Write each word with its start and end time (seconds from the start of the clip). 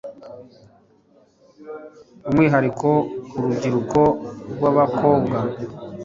umwihariko 2.27 2.89
urubyiruko 3.35 4.01
rw'abakobwa 4.53 5.37